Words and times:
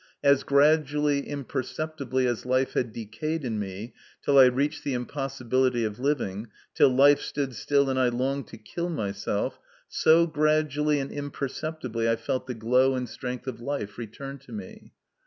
As 0.23 0.41
gradually, 0.41 1.27
imperceptibly 1.29 2.25
as 2.25 2.43
life 2.43 2.73
had 2.73 2.91
decayed 2.91 3.45
in 3.45 3.59
me, 3.59 3.93
till 4.25 4.39
I 4.39 4.45
reached 4.45 4.83
the 4.83 4.95
impossibility 4.95 5.83
of 5.83 5.99
living, 5.99 6.47
till 6.73 6.89
life 6.89 7.19
stood 7.19 7.53
still, 7.53 7.87
and 7.87 7.99
I 7.99 8.09
longed 8.09 8.47
to 8.47 8.57
kill 8.57 8.89
myself, 8.89 9.59
so 9.87 10.25
gradually 10.25 10.99
and 10.99 11.11
imperceptibly 11.11 12.09
I 12.09 12.15
felt 12.15 12.47
the 12.47 12.55
glow 12.55 12.95
and 12.95 13.07
strength 13.07 13.45
of 13.45 13.61
life 13.61 13.99
return 13.99 14.39
to 14.39 14.51
me. 14.51 14.91